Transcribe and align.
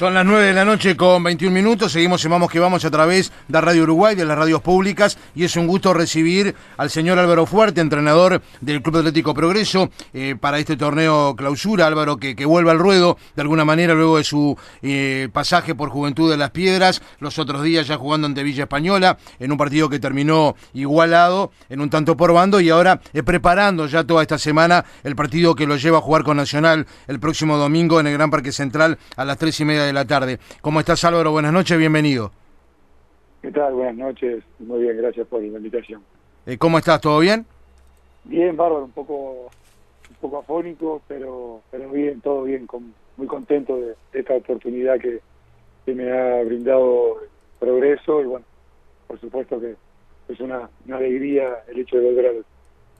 Son 0.00 0.14
las 0.14 0.24
9 0.24 0.46
de 0.46 0.52
la 0.54 0.64
noche 0.64 0.96
con 0.96 1.22
21 1.22 1.52
minutos, 1.54 1.92
seguimos 1.92 2.24
en 2.24 2.30
Vamos 2.30 2.50
que 2.50 2.58
Vamos 2.58 2.86
a 2.86 2.90
través 2.90 3.30
de 3.48 3.60
Radio 3.60 3.82
Uruguay, 3.82 4.14
de 4.14 4.24
las 4.24 4.38
radios 4.38 4.62
públicas, 4.62 5.18
y 5.34 5.44
es 5.44 5.56
un 5.56 5.66
gusto 5.66 5.92
recibir 5.92 6.54
al 6.78 6.88
señor 6.88 7.18
Álvaro 7.18 7.44
Fuerte, 7.44 7.82
entrenador 7.82 8.40
del 8.62 8.80
Club 8.80 8.96
Atlético 8.96 9.34
Progreso, 9.34 9.90
eh, 10.14 10.36
para 10.40 10.58
este 10.58 10.78
torneo 10.78 11.36
clausura. 11.36 11.86
Álvaro, 11.86 12.16
que, 12.16 12.34
que 12.34 12.46
vuelve 12.46 12.70
al 12.70 12.78
ruedo 12.78 13.18
de 13.36 13.42
alguna 13.42 13.66
manera 13.66 13.92
luego 13.92 14.16
de 14.16 14.24
su 14.24 14.56
eh, 14.80 15.28
pasaje 15.34 15.74
por 15.74 15.90
Juventud 15.90 16.30
de 16.30 16.38
las 16.38 16.48
Piedras, 16.48 17.02
los 17.18 17.38
otros 17.38 17.62
días 17.62 17.86
ya 17.86 17.98
jugando 17.98 18.26
ante 18.26 18.42
Villa 18.42 18.62
Española, 18.62 19.18
en 19.38 19.52
un 19.52 19.58
partido 19.58 19.90
que 19.90 19.98
terminó 19.98 20.56
igualado, 20.72 21.52
en 21.68 21.82
un 21.82 21.90
tanto 21.90 22.16
por 22.16 22.32
bando, 22.32 22.58
y 22.62 22.70
ahora 22.70 23.02
eh, 23.12 23.22
preparando 23.22 23.86
ya 23.86 24.02
toda 24.04 24.22
esta 24.22 24.38
semana 24.38 24.82
el 25.04 25.14
partido 25.14 25.54
que 25.54 25.66
lo 25.66 25.76
lleva 25.76 25.98
a 25.98 26.00
jugar 26.00 26.24
con 26.24 26.38
Nacional 26.38 26.86
el 27.06 27.20
próximo 27.20 27.58
domingo 27.58 28.00
en 28.00 28.06
el 28.06 28.14
Gran 28.14 28.30
Parque 28.30 28.50
Central 28.50 28.96
a 29.14 29.26
las 29.26 29.36
tres 29.36 29.60
y 29.60 29.66
media 29.66 29.82
de 29.82 29.89
la 29.92 30.06
tarde. 30.06 30.38
¿Cómo 30.60 30.80
estás 30.80 31.04
Álvaro? 31.04 31.32
Buenas 31.32 31.52
noches, 31.52 31.78
bienvenido. 31.78 32.32
¿Qué 33.42 33.50
tal? 33.50 33.74
Buenas 33.74 33.96
noches. 33.96 34.44
Muy 34.58 34.82
bien, 34.82 34.96
gracias 34.96 35.26
por 35.26 35.40
la 35.40 35.46
invitación. 35.46 36.02
Eh, 36.46 36.58
¿Cómo 36.58 36.78
estás? 36.78 37.00
¿Todo 37.00 37.18
bien? 37.20 37.46
Bien, 38.24 38.56
bárbaro, 38.56 38.84
un 38.84 38.92
poco 38.92 39.50
un 40.10 40.16
poco 40.20 40.38
afónico, 40.38 41.02
pero 41.08 41.62
pero 41.70 41.90
bien, 41.90 42.20
todo 42.20 42.42
bien, 42.42 42.66
con, 42.66 42.92
muy 43.16 43.26
contento 43.26 43.76
de, 43.76 43.94
esta 44.12 44.34
oportunidad 44.34 44.98
que, 44.98 45.20
me 45.86 46.12
ha 46.12 46.44
brindado 46.44 47.16
Progreso 47.58 48.22
y 48.22 48.26
bueno, 48.26 48.46
por 49.08 49.18
supuesto 49.18 49.60
que 49.60 49.74
es 50.28 50.38
una, 50.38 50.70
alegría 50.88 51.64
el 51.66 51.80
hecho 51.80 51.96
de 51.96 52.04
volver 52.04 52.44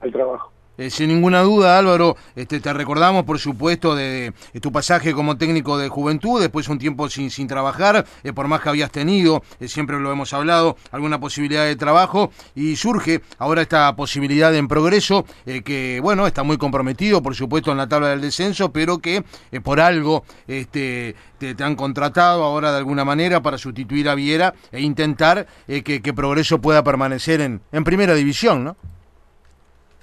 al 0.01 0.11
trabajo. 0.11 0.51
Eh, 0.81 0.89
sin 0.89 1.09
ninguna 1.09 1.41
duda, 1.41 1.77
Álvaro, 1.77 2.17
este, 2.35 2.59
te 2.59 2.73
recordamos, 2.73 3.23
por 3.23 3.37
supuesto, 3.37 3.93
de, 3.93 4.33
tu 4.61 4.71
pasaje 4.71 5.13
como 5.13 5.37
técnico 5.37 5.77
de 5.77 5.89
juventud, 5.89 6.41
después 6.41 6.67
un 6.69 6.79
tiempo 6.79 7.07
sin, 7.07 7.29
sin 7.29 7.47
trabajar, 7.47 8.03
eh, 8.23 8.33
por 8.33 8.47
más 8.47 8.61
que 8.61 8.69
habías 8.69 8.89
tenido, 8.89 9.43
eh, 9.59 9.67
siempre 9.67 9.99
lo 9.99 10.11
hemos 10.11 10.33
hablado, 10.33 10.77
alguna 10.91 11.19
posibilidad 11.19 11.65
de 11.65 11.75
trabajo, 11.75 12.31
y 12.55 12.77
surge 12.77 13.21
ahora 13.37 13.61
esta 13.61 13.95
posibilidad 13.95 14.55
en 14.55 14.67
progreso, 14.67 15.23
que, 15.45 15.99
bueno, 16.01 16.25
está 16.25 16.41
muy 16.41 16.57
comprometido, 16.57 17.21
por 17.21 17.35
supuesto, 17.35 17.71
en 17.71 17.77
la 17.77 17.87
tabla 17.87 18.09
del 18.09 18.21
descenso, 18.21 18.71
pero 18.71 18.97
que 18.97 19.23
por 19.61 19.79
algo 19.79 20.23
este, 20.47 21.15
te, 21.37 21.55
han 21.63 21.75
contratado 21.75 22.43
ahora 22.43 22.71
de 22.71 22.79
alguna 22.79 23.05
manera 23.05 23.39
para 23.43 23.59
sustituir 23.59 24.09
a 24.09 24.15
Viera 24.15 24.55
e 24.71 24.81
intentar 24.81 25.45
que, 25.67 26.01
que 26.01 26.13
Progreso 26.13 26.59
pueda 26.59 26.83
permanecer 26.83 27.41
en, 27.41 27.61
en 27.71 27.83
primera 27.83 28.15
división, 28.15 28.63
¿no? 28.63 28.77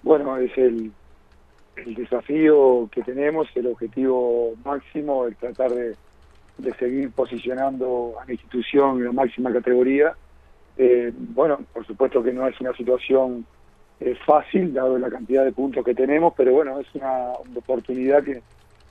Bueno, 0.08 0.38
es 0.38 0.56
el, 0.56 0.90
el 1.76 1.94
desafío 1.94 2.88
que 2.90 3.02
tenemos, 3.02 3.46
el 3.54 3.66
objetivo 3.66 4.54
máximo, 4.64 5.26
el 5.26 5.36
tratar 5.36 5.70
de, 5.70 5.94
seguir 6.78 7.10
posicionando 7.10 8.14
a 8.18 8.24
la 8.24 8.32
institución 8.32 9.00
en 9.00 9.04
la 9.04 9.12
máxima 9.12 9.52
categoría. 9.52 10.14
Eh, 10.78 11.12
bueno, 11.14 11.58
por 11.74 11.86
supuesto 11.86 12.22
que 12.22 12.32
no 12.32 12.48
es 12.48 12.58
una 12.58 12.72
situación 12.72 13.44
eh, 14.00 14.16
fácil, 14.24 14.72
dado 14.72 14.98
la 14.98 15.10
cantidad 15.10 15.44
de 15.44 15.52
puntos 15.52 15.84
que 15.84 15.94
tenemos, 15.94 16.32
pero 16.34 16.52
bueno, 16.52 16.80
es 16.80 16.86
una, 16.94 17.32
oportunidad 17.54 18.24
que 18.24 18.40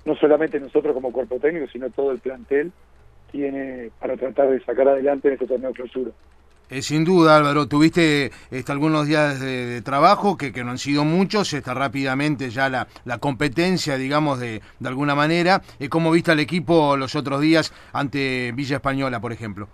no 0.06 0.16
solamente 0.18 0.60
nosotros 0.60 0.94
como 0.94 1.12
cuerpo 1.12 1.40
técnico, 1.40 1.66
sino 1.74 1.90
todo 1.90 2.12
el 2.12 2.20
plantel 2.20 2.72
tiene 3.32 3.90
para 4.00 4.16
tratar 4.16 4.52
de 4.52 4.64
sacar 4.64 4.88
adelante 4.88 5.30
en 5.30 5.34
este 5.34 5.48
torneo 5.48 5.70
de 5.70 5.76
clausura. 5.76 6.12
Eh, 6.70 6.82
sin 6.82 7.06
duda, 7.06 7.38
Álvaro, 7.38 7.68
tuviste 7.68 8.32
este, 8.52 8.72
algunos 8.74 9.08
días 9.08 9.40
de, 9.40 9.82
trabajo 9.82 10.36
que, 10.36 10.52
que, 10.52 10.66
no 10.66 10.72
han 10.72 10.78
sido 10.78 11.06
muchos, 11.06 11.54
está 11.54 11.74
rápidamente 11.74 12.50
ya 12.50 12.70
la, 12.70 12.88
la 13.06 13.20
competencia, 13.20 13.96
digamos, 13.96 14.40
de, 14.40 14.62
de 14.80 14.88
alguna 14.88 15.16
manera. 15.16 15.62
Eh, 15.80 15.88
¿Cómo 15.88 16.12
viste 16.12 16.32
al 16.32 16.42
equipo 16.42 16.98
los 16.98 17.16
otros 17.16 17.40
días 17.40 17.74
ante 17.94 18.52
Villa 18.54 18.78
Española, 18.78 19.22
por 19.22 19.32
ejemplo? 19.32 19.70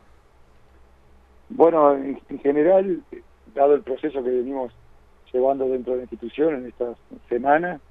Bueno, 1.49 1.95
en, 1.95 2.39
general, 2.39 3.01
dado 3.55 3.73
el 3.73 3.81
proceso 3.81 4.23
que 4.23 4.29
venimos 4.29 4.71
llevando 5.31 5.67
dentro 5.67 5.93
de 5.93 5.97
la 5.97 6.03
institución 6.03 6.55
en 6.55 6.67
estas 6.67 6.95
semanas, 7.27 7.81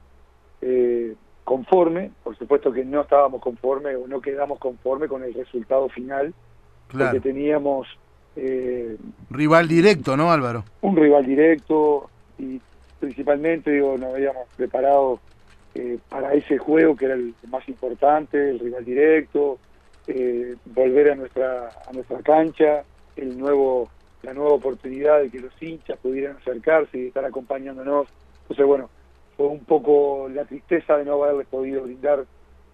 eh, 0.60 1.16
conforme, 1.42 2.12
por 2.22 2.36
supuesto 2.38 2.72
que 2.72 2.84
no 2.84 3.00
estábamos 3.00 3.40
conforme 3.40 3.96
o 3.96 4.06
no 4.06 4.20
quedamos 4.20 4.60
conforme 4.60 5.08
con 5.08 5.24
el 5.24 5.34
resultado 5.34 5.88
final, 5.88 6.32
porque 6.88 7.20
teníamos 7.20 7.88
eh, 8.36 8.96
rival 9.30 9.68
directo, 9.68 10.16
¿no, 10.16 10.32
Álvaro? 10.32 10.64
Un 10.80 10.96
rival 10.96 11.26
directo 11.26 12.08
y 12.38 12.60
principalmente, 12.98 13.70
digo, 13.70 13.96
nos 13.98 14.14
habíamos 14.14 14.48
preparado 14.56 15.20
eh, 15.74 15.98
para 16.08 16.32
ese 16.34 16.58
juego 16.58 16.96
que 16.96 17.06
era 17.06 17.14
el 17.14 17.34
más 17.50 17.68
importante, 17.68 18.50
el 18.50 18.58
rival 18.58 18.84
directo, 18.84 19.58
eh, 20.06 20.54
volver 20.66 21.10
a 21.10 21.14
nuestra 21.14 21.68
a 21.86 21.92
nuestra 21.92 22.20
cancha, 22.20 22.84
el 23.16 23.38
nuevo 23.38 23.90
la 24.22 24.32
nueva 24.32 24.52
oportunidad 24.52 25.20
de 25.20 25.30
que 25.30 25.40
los 25.40 25.52
hinchas 25.60 25.98
pudieran 25.98 26.36
acercarse 26.36 26.96
y 26.96 27.06
estar 27.08 27.24
acompañándonos. 27.24 28.06
Entonces, 28.42 28.66
bueno, 28.66 28.88
fue 29.36 29.48
un 29.48 29.64
poco 29.64 30.28
la 30.32 30.44
tristeza 30.44 30.96
de 30.96 31.04
no 31.04 31.22
haberles 31.22 31.48
podido 31.48 31.82
brindar 31.82 32.24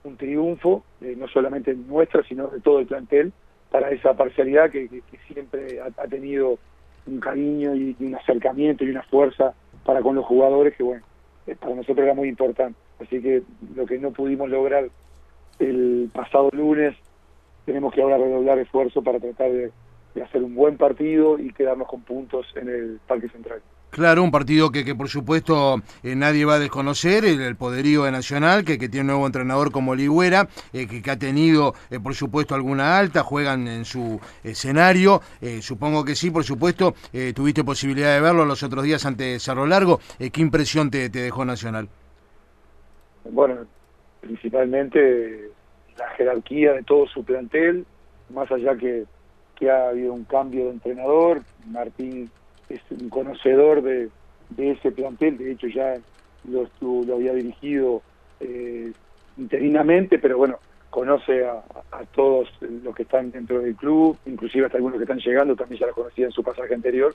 un 0.05 0.17
triunfo, 0.19 0.85
no 1.01 1.27
solamente 1.29 1.75
nuestra, 1.75 2.23
sino 2.25 2.49
de 2.49 2.61
todo 2.61 2.81
el 2.81 2.87
plantel, 2.87 3.33
para 3.71 3.91
esa 3.91 4.15
parcialidad 4.15 4.71
que, 4.71 4.89
siempre 5.33 5.81
ha, 5.81 6.07
tenido 6.07 6.59
un 7.07 7.21
cariño 7.21 7.75
y, 7.75 7.97
un 8.01 8.15
acercamiento 8.15 8.85
y 8.85 8.91
una 8.91 9.03
fuerza 9.03 9.55
para 9.85 10.01
con 10.01 10.15
los 10.15 10.25
jugadores 10.25 10.75
que, 10.77 10.83
bueno, 10.83 11.03
eh, 11.47 11.57
para 11.59 11.75
nosotros 11.75 12.05
era 12.05 12.15
muy 12.15 12.29
importante. 12.29 12.79
Así 13.01 13.21
que 13.21 13.43
lo 13.75 13.87
que 13.87 13.99
no 13.99 14.11
pudimos 14.11 14.49
lograr 14.49 14.89
el 15.59 16.11
pasado 16.13 16.51
lunes, 16.53 16.97
tenemos 17.65 17.93
que 17.93 18.03
ahora 18.03 18.19
redoblar 18.19 18.59
esfuerzo 18.59 19.03
para 19.03 19.21
tratar 19.21 19.51
de 19.53 19.73
hacer 20.23 20.43
un 20.43 20.55
buen 20.55 20.77
partido 20.77 21.39
y 21.39 21.53
quedarnos 21.53 21.89
con 21.89 22.03
puntos 22.03 22.47
en 22.57 22.69
el 22.69 23.01
Parque 23.07 23.29
Central. 23.29 23.61
Claro, 23.91 24.23
un 24.23 24.31
partido 24.31 24.71
que, 24.71 24.85
que 24.85 24.95
por 24.95 25.09
supuesto 25.09 25.81
eh, 26.03 26.15
nadie 26.15 26.45
va 26.45 26.55
a 26.55 26.59
desconocer, 26.59 27.25
el, 27.25 27.57
poderío 27.57 28.05
de 28.05 28.13
Nacional, 28.13 28.65
que, 28.65 28.79
que, 28.79 28.89
tiene 28.89 29.03
un 29.03 29.07
nuevo 29.09 29.27
entrenador 29.27 29.73
como 29.73 29.95
Ligüera, 29.95 30.49
eh, 30.73 30.87
que, 30.87 31.11
ha 31.11 31.19
tenido 31.19 31.75
eh, 31.91 31.99
por 31.99 32.15
supuesto 32.15 32.55
alguna 32.55 32.99
alta, 32.99 33.23
juegan 33.23 33.67
en 33.67 33.85
su 33.85 34.21
escenario, 34.45 35.23
supongo 35.61 36.05
que 36.05 36.15
sí, 36.15 36.31
por 36.31 36.45
supuesto, 36.45 36.95
tuviste 37.35 37.65
posibilidad 37.65 38.15
de 38.15 38.21
verlo 38.21 38.45
los 38.45 38.63
otros 38.63 38.85
días 38.85 39.05
ante 39.07 39.39
Cerro 39.41 39.67
Largo, 39.67 40.01
¿qué 40.19 40.41
impresión 40.41 40.91
te, 40.91 41.09
te, 41.11 41.21
dejó 41.21 41.45
Nacional? 41.45 41.89
Bueno, 43.31 43.67
principalmente 44.21 45.51
la 45.97 46.09
jerarquía 46.11 46.73
de 46.73 46.83
todo 46.83 47.07
su 47.07 47.25
plantel, 47.25 47.87
más 48.31 48.51
allá 48.51 48.77
que, 48.77 49.05
que 49.57 49.71
ha 49.71 49.89
habido 49.89 50.13
un 50.13 50.25
cambio 50.25 50.65
de 50.67 50.71
entrenador, 50.71 51.43
Martín 51.67 52.31
es 52.69 52.81
un 52.91 53.09
conocedor 53.09 53.83
de, 53.83 54.11
ese 54.57 54.93
plantel, 54.93 55.39
de 55.39 55.53
hecho 55.53 55.67
ya 55.69 55.97
lo, 56.45 56.69
lo 56.81 57.15
había 57.15 57.35
dirigido 57.35 58.03
eh, 58.41 58.93
interinamente, 59.37 60.19
pero 60.19 60.39
bueno, 60.39 60.59
conoce 60.91 61.47
a, 61.47 61.63
todos 62.15 62.49
los 62.61 62.95
que 62.95 63.03
están 63.03 63.31
dentro 63.31 63.61
del 63.61 63.77
club, 63.77 64.17
inclusive 64.27 64.67
hasta 64.67 64.79
algunos 64.79 64.99
que 64.99 65.05
están 65.05 65.19
llegando, 65.19 65.55
también 65.55 65.81
ya 65.81 65.87
lo 65.87 65.95
conocía 65.95 66.27
en 66.27 66.33
su 66.33 66.43
pasaje 66.43 66.75
anterior. 66.75 67.15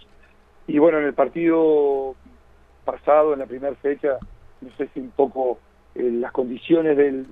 Y 0.68 0.78
bueno, 0.78 1.00
en 1.00 1.06
el 1.06 1.14
partido 1.14 2.16
pasado, 2.86 3.34
en 3.34 3.40
la 3.40 3.46
primera 3.46 3.76
fecha, 3.76 4.18
no 4.62 4.70
sé 4.78 4.90
si 4.94 5.00
un 5.00 5.10
poco 5.12 5.60
eh, 5.96 6.10
las 6.12 6.32
condiciones 6.32 6.96
del, 6.96 7.26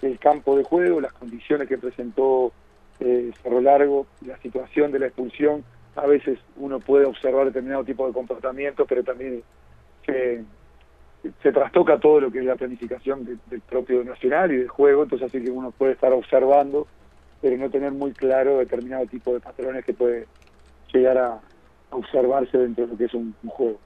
del, 0.00 0.18
campo 0.18 0.56
de 0.56 0.64
juego, 0.64 1.00
las 1.00 1.12
condiciones 1.12 1.68
que 1.68 1.78
presentó 1.78 2.52
eh, 3.00 3.32
Cerro 3.42 3.60
Largo, 3.60 4.06
la 4.26 4.36
situación 4.38 4.92
de 4.92 4.98
la 5.00 5.06
expulsión, 5.06 5.64
a 5.96 6.06
veces 6.06 6.38
uno 6.56 6.80
puede 6.80 7.04
observar 7.04 7.46
determinado 7.46 7.84
tipo 7.84 8.06
de 8.06 8.12
comportamiento, 8.12 8.86
pero 8.86 9.02
también 9.02 9.42
se, 10.06 10.44
trastoca 11.52 11.98
todo 11.98 12.20
lo 12.20 12.30
que 12.30 12.38
es 12.38 12.44
la 12.44 12.56
planificación 12.56 13.24
del 13.46 13.60
propio 13.60 14.02
nacional 14.02 14.52
y 14.52 14.56
del 14.58 14.68
juego, 14.68 15.04
entonces 15.04 15.28
así 15.28 15.42
que 15.42 15.50
uno 15.50 15.70
puede 15.70 15.92
estar 15.92 16.12
observando, 16.12 16.86
pero 17.40 17.56
no 17.56 17.70
tener 17.70 17.92
muy 17.92 18.12
claro 18.12 18.58
determinado 18.58 19.06
tipo 19.06 19.34
de 19.34 19.40
patrones 19.40 19.84
que 19.84 19.92
puede 19.92 20.26
llegar 20.92 21.18
a 21.18 21.40
observarse 21.90 22.56
dentro 22.58 22.86
de 22.86 22.92
lo 22.92 22.98
que 22.98 23.04
es 23.04 23.14
un 23.14 23.34
juego. 23.46 23.78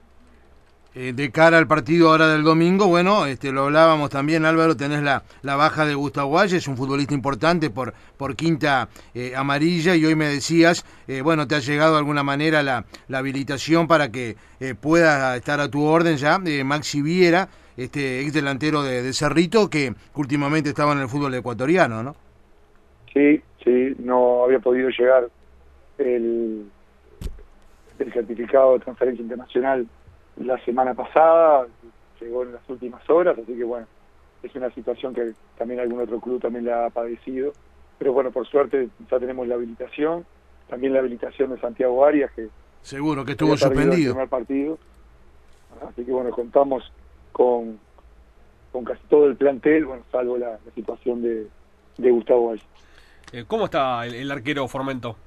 Eh, 0.99 1.13
de 1.13 1.29
cara 1.29 1.59
al 1.59 1.67
partido 1.67 2.09
ahora 2.09 2.27
del 2.27 2.41
domingo, 2.41 2.87
bueno, 2.87 3.27
este 3.27 3.51
lo 3.51 3.65
hablábamos 3.65 4.09
también, 4.09 4.45
Álvaro, 4.45 4.75
tenés 4.75 5.03
la, 5.03 5.21
la 5.43 5.55
baja 5.55 5.85
de 5.85 5.93
Gustavo 5.93 6.41
es 6.41 6.67
un 6.67 6.75
futbolista 6.75 7.13
importante 7.13 7.69
por, 7.69 7.93
por 8.17 8.35
quinta 8.35 8.89
eh, 9.13 9.35
amarilla 9.35 9.95
y 9.95 10.03
hoy 10.05 10.15
me 10.15 10.25
decías, 10.25 10.83
eh, 11.07 11.21
bueno, 11.21 11.47
te 11.47 11.53
ha 11.53 11.59
llegado 11.59 11.91
de 11.91 11.99
alguna 11.99 12.23
manera 12.23 12.63
la, 12.63 12.83
la 13.09 13.19
habilitación 13.19 13.87
para 13.87 14.11
que 14.11 14.37
pueda 14.81 15.35
estar 15.35 15.59
a 15.59 15.69
tu 15.69 15.83
orden 15.83 16.17
ya, 16.17 16.39
Maxi 16.65 17.03
Viera, 17.03 17.47
este 17.77 18.21
ex 18.21 18.33
delantero 18.33 18.81
de, 18.81 19.13
Cerrito, 19.13 19.69
que 19.69 19.93
últimamente 20.15 20.69
estaba 20.69 20.93
en 20.93 21.01
el 21.01 21.09
fútbol 21.09 21.35
ecuatoriano, 21.35 22.01
¿no? 22.01 22.15
Sí, 23.13 23.39
sí, 23.63 23.95
no 23.99 24.45
había 24.45 24.57
podido 24.57 24.89
llegar 24.89 25.29
el, 25.99 26.65
el 27.99 28.13
certificado 28.13 28.73
de 28.73 28.79
transferencia 28.79 29.21
internacional 29.21 29.87
la 30.39 30.63
semana 30.63 30.93
pasada, 30.93 31.67
llegó 32.19 32.43
en 32.43 32.53
las 32.53 32.69
últimas 32.69 33.07
horas, 33.09 33.37
así 33.37 33.53
que 33.55 33.63
bueno, 33.63 33.87
es 34.43 34.55
una 34.55 34.69
situación 34.71 35.13
que 35.13 35.33
también 35.57 35.79
algún 35.79 36.01
otro 36.01 36.19
club 36.19 36.41
también 36.41 36.65
le 36.65 36.73
ha 36.73 36.89
padecido. 36.89 37.53
pero 37.97 38.13
bueno, 38.13 38.31
por 38.31 38.47
suerte 38.47 38.89
ya 39.09 39.19
tenemos 39.19 39.47
la 39.47 39.55
habilitación, 39.55 40.25
también 40.69 40.93
la 40.93 40.99
habilitación 40.99 41.51
de 41.51 41.59
Santiago 41.59 42.05
Arias, 42.05 42.31
que 42.35 42.49
seguro 42.81 43.25
que 43.25 43.31
estuvo 43.31 43.57
suspendido. 43.57 44.11
El 44.11 44.11
primer 44.11 44.29
partido. 44.29 44.77
Así 45.87 46.03
que 46.03 46.11
bueno, 46.11 46.31
contamos 46.31 46.91
con, 47.31 47.79
con 48.71 48.83
casi 48.83 49.01
todo 49.09 49.27
el 49.27 49.35
plantel, 49.35 49.85
bueno, 49.85 50.03
salvo 50.11 50.37
la, 50.37 50.57
situación 50.73 51.21
de, 51.21 51.47
de 51.97 52.11
Gustavo 52.11 52.49
Valle. 52.49 52.63
Eh, 53.31 53.43
¿Cómo 53.45 53.65
está 53.65 54.05
el, 54.05 54.31
arquero 54.31 54.67
Formento? 54.67 55.17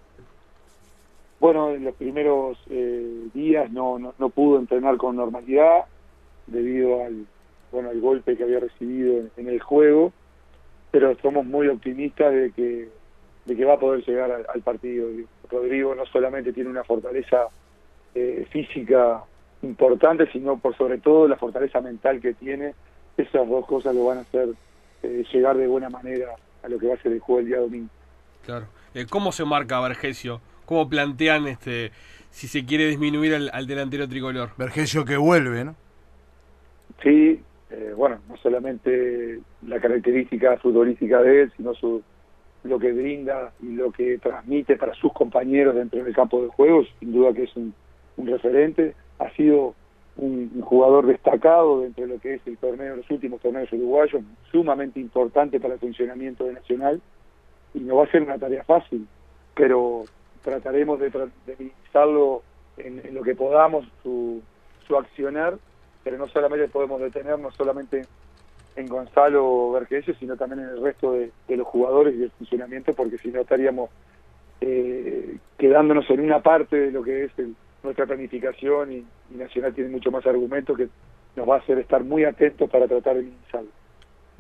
Bueno, 1.41 1.71
en 1.71 1.85
los 1.85 1.95
primeros 1.95 2.59
eh, 2.69 3.29
días 3.33 3.71
no, 3.73 3.99
no, 3.99 4.29
pudo 4.29 4.59
entrenar 4.59 4.99
con 4.99 5.17
normalidad 5.17 5.87
debido 6.47 7.03
al, 7.03 7.27
bueno, 7.73 7.89
al 7.89 8.01
golpe 8.01 8.37
que 8.37 8.45
había 8.45 8.61
recibido 8.61 9.25
en 9.37 9.49
el 9.49 9.61
juego 9.61 10.13
pero 10.91 11.17
somos 11.21 11.47
muy 11.47 11.69
optimistas 11.69 12.33
de 12.33 12.53
que, 12.53 12.89
de 13.45 13.57
que 13.57 13.65
va 13.65 13.75
a 13.75 13.81
poder 13.81 14.05
llegar 14.05 14.31
al, 14.49 14.63
partido. 14.63 15.09
Rodrigo 15.51 15.95
no 15.95 16.05
solamente 16.07 16.53
tiene 16.53 16.71
una 16.71 16.85
fortaleza 16.85 17.47
eh, 18.15 18.47
física 18.51 19.23
importante, 19.63 20.31
sino 20.33 20.59
por 20.59 20.77
sobre 20.77 20.99
todo 20.99 21.29
la 21.29 21.37
fortaleza 21.37 21.81
mental 21.81 22.21
que 22.21 22.35
tiene. 22.35 22.75
Esas 23.17 23.49
dos 23.49 23.67
cosas 23.67 23.95
lo 23.95 24.07
van 24.07 24.19
a 24.19 24.23
hacer 24.23 24.49
eh, 25.03 25.25
llegar 25.33 25.57
de 25.57 25.67
buena 25.67 25.91
manera 25.91 26.35
a 26.63 26.69
lo 26.69 26.79
que 26.79 26.89
va 26.89 26.95
a 26.95 27.03
ser 27.03 27.13
el 27.13 27.21
juego 27.21 27.41
el 27.41 27.47
día 27.47 27.59
domingo. 27.59 27.89
Claro. 28.45 28.67
Eh, 28.95 29.07
¿Cómo 29.09 29.31
se 29.31 29.45
marca 29.45 29.81
Vergesio? 29.81 30.41
¿Cómo 30.71 30.89
plantean 30.89 31.49
este 31.49 31.91
si 32.31 32.47
se 32.47 32.65
quiere 32.65 32.87
disminuir 32.87 33.35
al, 33.35 33.51
al 33.53 33.67
delantero 33.67 34.09
tricolor? 34.09 34.51
Vergesio 34.57 35.05
que 35.05 35.17
vuelve, 35.17 35.65
¿no? 35.65 35.75
Sí, 37.03 37.41
eh, 37.71 37.93
bueno, 37.97 38.21
no 38.29 38.37
solamente 38.37 39.41
la 39.67 39.81
característica 39.81 40.57
futbolística 40.59 41.21
de 41.23 41.43
él, 41.43 41.53
sino 41.57 41.75
su, 41.75 42.01
lo 42.63 42.79
que 42.79 42.93
brinda 42.93 43.53
y 43.61 43.73
lo 43.73 43.91
que 43.91 44.19
transmite 44.19 44.77
para 44.77 44.95
sus 44.95 45.13
compañeros 45.13 45.75
dentro 45.75 46.05
del 46.05 46.15
campo 46.15 46.41
de 46.41 46.51
juegos, 46.51 46.87
sin 47.01 47.15
duda 47.15 47.33
que 47.33 47.43
es 47.43 47.57
un, 47.57 47.75
referente, 48.19 48.95
ha 49.19 49.29
sido 49.31 49.75
un, 50.19 50.61
jugador 50.61 51.05
destacado 51.05 51.81
dentro 51.81 52.07
de 52.07 52.15
lo 52.15 52.21
que 52.21 52.35
es 52.35 52.47
el 52.47 52.57
torneo, 52.59 52.95
los 52.95 53.11
últimos 53.11 53.41
torneos 53.41 53.73
uruguayos, 53.73 54.23
sumamente 54.53 55.01
importante 55.01 55.59
para 55.59 55.75
el 55.75 55.81
funcionamiento 55.81 56.45
de 56.45 56.53
Nacional, 56.53 57.01
y 57.75 57.81
no 57.81 57.97
va 57.97 58.05
a 58.05 58.11
ser 58.13 58.23
una 58.23 58.39
tarea 58.39 58.63
fácil, 58.63 59.09
pero 59.57 60.05
trataremos 60.43 60.99
de, 61.01 61.11
de 61.11 61.57
minimizarlo 61.59 62.43
en, 62.77 63.15
lo 63.15 63.23
que 63.23 63.35
podamos, 63.35 63.87
su, 64.03 64.43
su 64.87 64.97
accionar, 64.97 65.59
pero 66.03 66.19
no 66.19 66.29
solamente 66.29 66.69
podemos 66.69 67.01
detenernos 67.01 67.55
solamente 67.55 68.07
en 68.77 68.87
Gonzalo 68.87 69.73
Vergesio, 69.73 70.15
sino 70.15 70.37
también 70.37 70.61
en 70.61 70.69
el 70.71 70.83
resto 70.83 71.13
de, 71.13 71.33
los 71.49 71.67
jugadores 71.67 72.15
y 72.15 72.19
del 72.19 72.31
funcionamiento, 72.31 72.93
porque 72.95 73.19
si 73.19 73.29
no 73.29 73.41
estaríamos 73.41 73.91
eh, 74.61 75.37
quedándonos 75.59 76.09
en 76.11 76.21
una 76.21 76.41
parte 76.41 76.77
de 76.77 76.93
lo 76.93 77.03
que 77.03 77.25
es 77.25 77.33
nuestra 77.83 78.07
planificación 78.07 78.93
y, 78.93 79.07
Nacional 79.31 79.73
tiene 79.73 79.91
mucho 79.91 80.11
más 80.11 80.27
argumentos 80.27 80.77
que 80.77 80.89
nos 81.37 81.49
va 81.49 81.55
a 81.55 81.59
hacer 81.59 81.79
estar 81.79 82.03
muy 82.03 82.25
atentos 82.25 82.69
para 82.69 82.89
tratar 82.89 83.15
de 83.15 83.23
minimizarlo. 83.23 83.71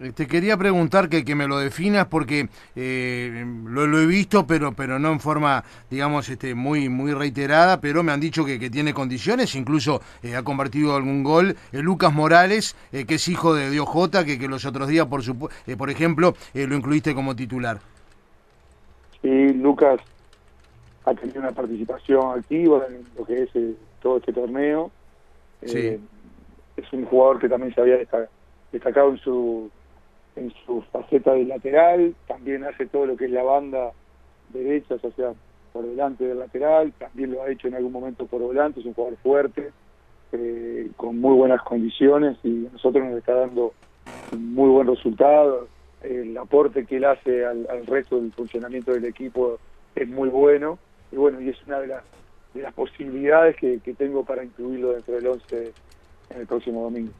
Eh, 0.02 0.12
te 0.12 0.26
quería 0.26 0.56
preguntar 0.56 1.10
que, 1.10 1.24
que 1.24 1.34
me 1.34 1.46
lo 1.46 1.58
definas 1.58 2.06
porque 2.06 2.48
eh, 2.74 3.44
lo, 3.66 4.00
he 4.00 4.06
visto, 4.06 4.46
pero 4.46 4.72
pero 4.72 4.98
no 4.98 5.12
en 5.12 5.20
forma, 5.20 5.62
digamos, 5.90 6.28
este, 6.30 6.54
muy 6.54 6.88
muy 6.88 7.12
reiterada, 7.12 7.80
pero 7.80 8.02
me 8.02 8.12
han 8.12 8.20
dicho 8.20 8.44
que, 8.44 8.58
que 8.58 8.70
tiene 8.70 8.94
condiciones, 8.94 9.54
incluso 9.54 10.00
eh, 10.22 10.36
ha 10.36 10.42
convertido 10.42 10.96
algún 10.96 11.22
gol. 11.22 11.56
Lucas 11.72 12.14
Morales, 12.14 12.76
que 12.90 13.14
es 13.14 13.28
hijo 13.28 13.54
de 13.54 13.70
Dios 13.70 13.88
que, 14.24 14.38
que 14.38 14.48
los 14.48 14.64
otros 14.64 14.88
días, 14.88 15.06
por, 15.06 15.22
por 15.76 15.90
ejemplo, 15.90 16.34
lo 16.54 16.76
incluiste 16.76 17.14
como 17.14 17.36
titular. 17.36 17.78
Sí, 19.20 19.52
Lucas 19.54 20.00
ha 21.04 21.14
tenido 21.14 21.40
una 21.40 21.52
participación 21.52 22.38
activa 22.38 22.86
en 22.88 23.04
lo 23.18 23.24
que 23.24 23.42
es 23.42 23.50
todo 24.00 24.18
este 24.18 24.32
torneo. 24.32 24.90
Sí. 25.64 26.00
es 26.76 26.92
un 26.92 27.04
jugador 27.04 27.38
que 27.38 27.48
también 27.48 27.74
se 27.74 27.80
había 27.80 27.98
destacado 28.72 29.10
en 29.10 29.18
su 29.18 29.70
en 30.40 30.52
su 30.64 30.82
faceta 30.90 31.34
de 31.34 31.44
lateral, 31.44 32.14
también 32.26 32.64
hace 32.64 32.86
todo 32.86 33.06
lo 33.06 33.16
que 33.16 33.26
es 33.26 33.30
la 33.30 33.42
banda 33.42 33.92
derecha, 34.48 34.94
o 34.94 35.10
sea, 35.12 35.32
por 35.72 35.84
delante 35.86 36.24
del 36.24 36.38
lateral, 36.38 36.92
también 36.98 37.32
lo 37.32 37.42
ha 37.42 37.50
hecho 37.50 37.68
en 37.68 37.74
algún 37.74 37.92
momento 37.92 38.26
por 38.26 38.40
volante, 38.40 38.80
es 38.80 38.86
un 38.86 38.94
jugador 38.94 39.18
fuerte, 39.18 39.70
eh, 40.32 40.90
con 40.96 41.20
muy 41.20 41.34
buenas 41.34 41.62
condiciones 41.62 42.38
y 42.42 42.66
a 42.66 42.70
nosotros 42.70 43.04
nos 43.04 43.18
está 43.18 43.34
dando 43.34 43.74
muy 44.36 44.70
buen 44.70 44.86
resultado. 44.86 45.68
El 46.02 46.36
aporte 46.38 46.86
que 46.86 46.96
él 46.96 47.04
hace 47.04 47.44
al, 47.44 47.86
resto 47.86 48.18
del 48.20 48.32
funcionamiento 48.32 48.92
del 48.92 49.04
equipo 49.04 49.58
es 49.94 50.08
muy 50.08 50.30
bueno 50.30 50.78
y 51.12 51.16
bueno, 51.16 51.40
y 51.40 51.50
es 51.50 51.56
una 51.66 51.80
de 51.80 51.88
las, 51.88 52.04
de 52.54 52.62
las 52.62 52.72
posibilidades 52.72 53.56
que, 53.56 53.80
que 53.80 53.92
tengo 53.92 54.24
para 54.24 54.42
incluirlo 54.42 54.92
dentro 54.92 55.14
del 55.14 55.26
11 55.26 55.72
en 56.30 56.40
el 56.40 56.46
próximo 56.46 56.84
domingo. 56.84 57.12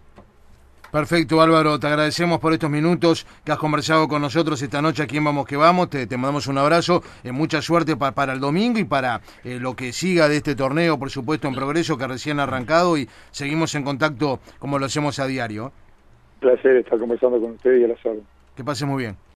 Perfecto, 0.91 1.41
Álvaro, 1.41 1.79
te 1.79 1.87
agradecemos 1.87 2.41
por 2.41 2.53
estos 2.53 2.69
minutos 2.69 3.25
que 3.45 3.53
has 3.53 3.59
conversado 3.59 4.09
con 4.09 4.21
nosotros 4.21 4.61
esta 4.61 4.83
noche 4.83 5.05
aquí 5.05 5.19
en 5.19 5.25
Vamos 5.25 5.47
que 5.47 5.57
Vamos. 5.57 5.89
Te, 5.89 6.07
mandamos 6.17 6.49
un 6.49 6.59
abrazo, 6.59 7.03
eh, 7.23 7.31
mucha 7.31 7.63
suerte 7.63 7.97
para 7.97 8.33
el 8.33 8.41
domingo 8.41 8.79
y 8.81 8.85
para 8.85 9.21
eh, 9.45 9.59
lo 9.61 9.77
que 9.77 9.93
siga 9.93 10.29
de 10.29 10.39
este 10.39 10.57
torneo, 10.57 10.99
por 10.99 11.11
supuesto, 11.11 11.47
en 11.47 11.55
progreso 11.55 11.97
que 11.97 12.09
recién 12.09 12.41
ha 12.41 12.43
arrancado 12.43 12.99
y 12.99 13.09
seguimos 13.31 13.75
en 13.77 13.85
contacto 13.85 14.41
como 14.59 14.81
lo 14.81 14.87
hacemos 14.87 15.21
a 15.21 15.27
diario. 15.27 15.71
placer 16.41 16.79
estar 16.79 16.99
conversando 16.99 17.41
con 17.41 17.53
ustedes 17.53 17.83
y 17.83 17.85
a 17.85 17.89
la 17.89 18.03
sala. 18.03 18.21
Que 18.57 18.65
pase 18.65 18.85
muy 18.85 19.05
bien. 19.05 19.17